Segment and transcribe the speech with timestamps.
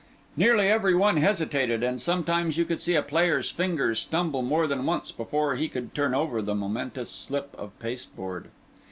[0.35, 4.87] Nearly every one hesitated; and sometimes you would see a player's fingers stumble more than
[4.87, 8.49] once before he could turn over the momentous slip of pasteboard.